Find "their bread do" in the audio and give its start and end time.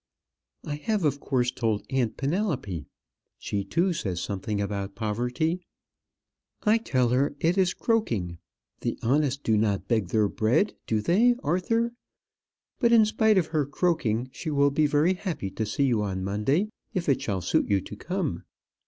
10.07-11.01